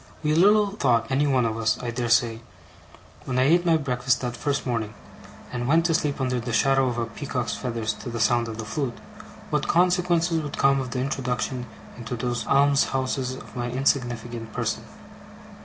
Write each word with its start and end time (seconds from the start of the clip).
We 0.23 0.33
little 0.33 0.71
thought, 0.71 1.05
any 1.11 1.27
one 1.27 1.45
of 1.45 1.57
us, 1.59 1.77
I 1.79 1.91
dare 1.91 2.09
say, 2.09 2.41
when 3.25 3.37
I 3.37 3.43
ate 3.43 3.67
my 3.67 3.77
breakfast 3.77 4.21
that 4.21 4.35
first 4.35 4.65
morning, 4.65 4.95
and 5.51 5.67
went 5.67 5.85
to 5.85 5.93
sleep 5.93 6.19
under 6.19 6.39
the 6.39 6.51
shadow 6.51 6.87
of 6.87 6.95
the 6.95 7.05
peacock's 7.05 7.53
feathers 7.53 7.93
to 8.01 8.09
the 8.09 8.19
sound 8.19 8.47
of 8.47 8.57
the 8.57 8.65
flute, 8.65 8.97
what 9.51 9.67
consequences 9.67 10.41
would 10.41 10.57
come 10.57 10.81
of 10.81 10.89
the 10.89 10.99
introduction 10.99 11.67
into 11.97 12.15
those 12.15 12.47
alms 12.47 12.85
houses 12.85 13.35
of 13.35 13.55
my 13.55 13.69
insignificant 13.69 14.51
person. 14.53 14.85